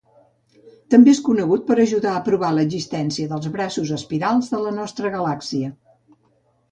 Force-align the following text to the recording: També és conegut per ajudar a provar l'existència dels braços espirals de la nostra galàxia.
També 0.93 1.11
és 1.17 1.19
conegut 1.25 1.67
per 1.67 1.75
ajudar 1.83 2.13
a 2.19 2.23
provar 2.29 2.49
l'existència 2.55 3.31
dels 3.33 3.49
braços 3.57 3.91
espirals 3.99 4.49
de 4.55 4.63
la 4.65 4.73
nostra 4.79 5.13
galàxia. 5.17 5.71